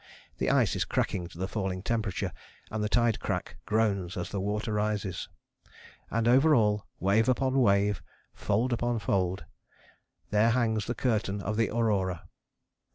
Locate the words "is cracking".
0.75-1.27